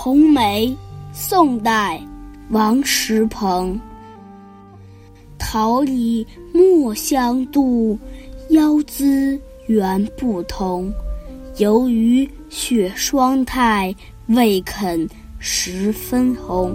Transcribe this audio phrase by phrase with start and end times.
[0.00, 0.72] 红梅，
[1.12, 2.00] 宋代，
[2.50, 3.76] 王石鹏。
[5.40, 6.24] 桃李
[6.54, 7.98] 莫相度，
[8.50, 9.36] 腰姿
[9.66, 10.88] 原不同。
[11.56, 13.92] 由于雪霜态，
[14.28, 15.04] 未肯
[15.40, 16.72] 十分红。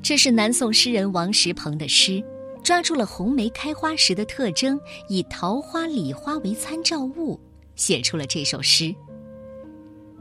[0.00, 2.22] 这是南宋诗人王石鹏的诗，
[2.66, 4.76] 抓住了红梅开花时的特征，
[5.08, 7.38] 以桃花、李花为参照物，
[7.76, 8.92] 写出了这首诗。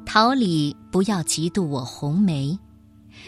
[0.06, 2.56] 桃李不要嫉妒我红梅，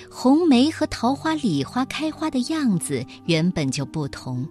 [0.08, 4.48] 红梅和桃花、李花开花的样子原本就不同，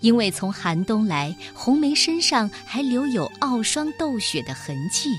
[0.00, 5.10] 因为从寒冬来，红梅身上还留有傲霜斗雪的痕迹，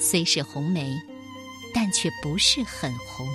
[0.00, 1.00] 虽是红梅，
[1.72, 3.28] 但却不是很红。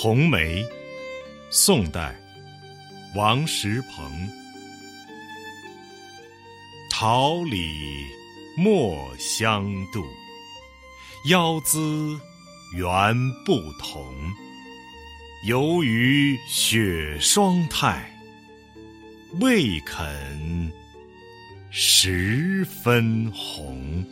[0.00, 0.64] 红梅，
[1.50, 2.14] 宋代，
[3.16, 4.28] 王石鹏。
[6.88, 8.06] 桃李
[8.56, 10.04] 莫相度，
[11.28, 12.16] 腰姿
[12.76, 13.12] 原
[13.44, 14.00] 不同。
[15.48, 18.08] 由于雪霜态，
[19.40, 20.72] 未肯
[21.72, 24.06] 十分红。